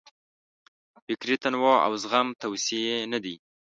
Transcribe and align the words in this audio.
فکري 1.05 1.35
تنوع 1.43 1.77
او 1.85 1.91
زغم 2.03 2.27
توصیې 2.41 2.97
نه 3.11 3.19
دي. 3.23 3.35